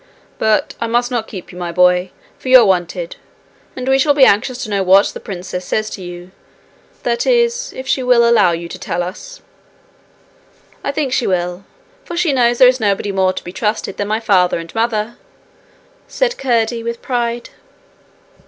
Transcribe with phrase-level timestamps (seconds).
[0.39, 2.09] But I must not keep you, my boy,
[2.39, 3.17] for you are wanted;
[3.75, 6.31] and we shall be anxious to know what the princess says to you
[7.03, 9.43] that is, if she will allow you to tell us.'
[10.83, 11.65] 'I think she will,
[12.03, 15.17] for she knows there is nobody more to be trusted than my father and mother,'
[16.07, 17.51] said Curdie, with pride.